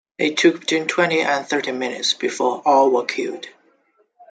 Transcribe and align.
It 0.17 0.37
took 0.37 0.61
between 0.61 0.87
twenty 0.87 1.19
and 1.21 1.45
thirty 1.47 1.71
minutes 1.71 2.15
before 2.15 2.63
all 2.65 2.89
were 2.89 3.05
killed. 3.05 3.45